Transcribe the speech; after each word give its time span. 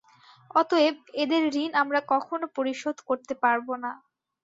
অতএব 0.51 0.95
এদের 1.21 1.43
ঋণ 1.55 1.71
আমরা 1.81 1.99
কখনও 2.13 2.47
পরিশোধ 2.57 2.97
করতে 3.07 3.33
পারব 3.43 3.67
না। 3.83 3.91